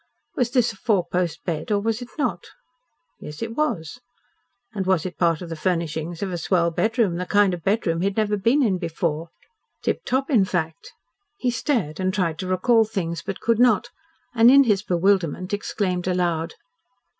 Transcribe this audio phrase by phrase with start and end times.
[0.35, 2.45] Was this a four post bed or was it not?
[3.19, 4.01] Yes, it was.
[4.73, 8.01] And was it part of the furnishings of a swell bedroom the kind of bedroom
[8.01, 9.29] he had never been in before?
[9.83, 10.91] Tip top, in fact?
[11.37, 13.89] He stared and tried to recall things but could not,
[14.33, 16.55] and in his bewilderment exclaimed aloud.